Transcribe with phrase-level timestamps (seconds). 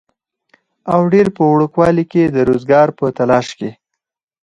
[0.93, 3.71] او ډېر پۀ وړوکوالي کښې د روزګار پۀ تالاش کښې